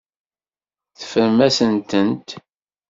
Teffrem-asent-tent. 0.97 2.29